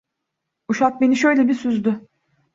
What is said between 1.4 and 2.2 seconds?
bir süzdü: